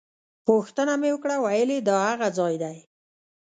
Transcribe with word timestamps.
پوښتنه 0.47 0.93
مې 1.01 1.09
وکړه 1.13 1.35
ویل 1.43 1.69
یې 1.75 1.81
دا 1.89 1.97
هغه 2.11 2.27
ځای 2.37 2.55
دی. 2.63 2.77